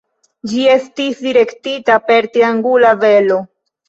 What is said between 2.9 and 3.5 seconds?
velo.